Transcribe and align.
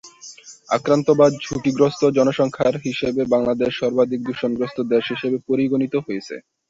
আক্রান্ত 0.69 1.07
বা 1.19 1.27
ঝুঁকিগ্রস্থ 1.43 2.01
জনসংখ্যার 2.17 2.75
হিসেবে 2.85 3.21
বাংলাদেশ 3.33 3.71
সর্বাধিক 3.81 4.19
দূষণগ্রস্থ 4.23 4.77
দেশ 4.91 5.05
হিসেবে 5.13 5.37
পরিগণিত 5.47 5.93
হয়েছে। 6.05 6.35